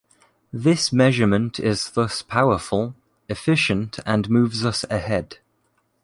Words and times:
This 0.51 0.91
measure 0.91 1.29
is 1.59 1.91
thus 1.91 2.23
powerful, 2.23 2.95
efficient 3.29 3.99
and 4.03 4.31
moves 4.31 4.65
us 4.65 4.83
ahead. 4.89 5.37